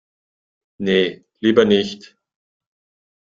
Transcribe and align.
Nee, 0.79 1.25
lieber 1.41 1.63
nicht. 1.65 2.17